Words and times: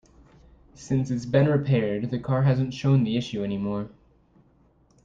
Since 0.73 1.11
it's 1.11 1.27
been 1.27 1.47
repaired, 1.47 2.09
the 2.09 2.17
car 2.17 2.41
hasn't 2.41 2.73
shown 2.73 3.03
the 3.03 3.17
issue 3.17 3.43
any 3.43 3.59
more. 3.59 3.91